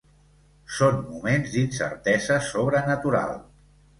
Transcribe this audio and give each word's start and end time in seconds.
Són 0.77 0.95
moments 1.09 1.51
d'incertesa 1.57 2.39
sobrenatural. 2.47 3.37